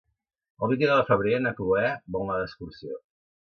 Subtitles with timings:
[0.67, 3.03] El vint-i-nou de febrer na Cloè vol anar d'excursió.